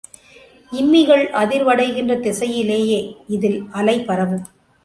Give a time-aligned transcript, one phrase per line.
[0.71, 2.99] இம்மிகள் அதிர்வடைகின்ற திசையிலேயே
[3.27, 4.45] இதில் அலை பரவும்.